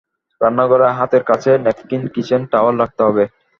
রান্নাঘরে 0.41 0.87
হাতের 0.99 1.23
কাছে 1.29 1.51
ন্যাপকিন, 1.63 2.01
কিচেন 2.13 2.41
টাওয়াল 2.51 2.75
রাখতে 2.79 3.01
হবে। 3.07 3.23